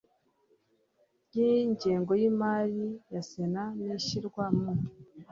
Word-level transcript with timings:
ry 1.25 1.35
ingengo 1.63 2.11
y 2.21 2.23
imari 2.31 2.83
ya 3.13 3.21
Sena 3.29 3.63
n 3.81 3.81
ishyirwa 3.97 4.45
mu 4.57 4.71